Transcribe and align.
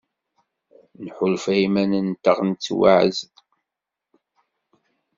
Nḥulfa 1.05 1.51
i 1.55 1.59
yiman-nteɣ 1.61 2.37
nettwaɛzel. 2.49 3.35